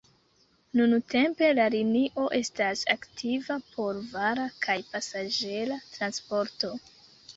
[0.77, 6.73] Nuntempe la linio estas aktiva por vara kaj pasaĝera transporto.